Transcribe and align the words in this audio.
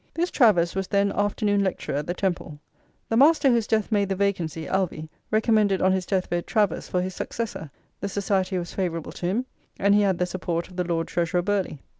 This 0.15 0.31
Travers 0.31 0.73
was 0.73 0.87
then 0.87 1.11
afternoon 1.11 1.63
lecturer 1.63 1.97
at 1.97 2.07
the 2.07 2.15
Temple. 2.15 2.59
The 3.09 3.17
Master 3.17 3.51
whose 3.51 3.67
death 3.67 3.91
made 3.91 4.09
the 4.09 4.15
vacancy, 4.15 4.65
Alvey, 4.65 5.09
recommended 5.29 5.79
on 5.79 5.91
his 5.91 6.07
deathbed 6.07 6.47
Travers 6.47 6.87
for 6.87 7.03
his 7.03 7.13
successor, 7.13 7.69
the 7.99 8.09
society 8.09 8.57
was 8.57 8.73
favourable 8.73 9.11
to 9.11 9.27
him, 9.27 9.45
and 9.77 9.93
he 9.93 10.01
had 10.01 10.17
the 10.17 10.25
support 10.25 10.69
of 10.69 10.75
the 10.75 10.83
Lord 10.85 11.07
Treasurer 11.07 11.43
Burghley. 11.43 11.83